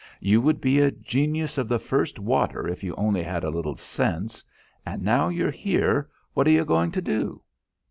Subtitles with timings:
[0.19, 3.75] You would be a genius of the first water if you only had a little
[3.75, 4.43] sense.
[4.83, 7.43] And now you're here, what are you going to do?"